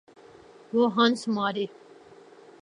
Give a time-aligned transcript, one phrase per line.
[0.73, 1.65] وہ ہنس مارے۔